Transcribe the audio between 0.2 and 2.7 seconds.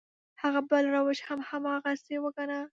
هغه بل روش هم هماغسې وګڼه.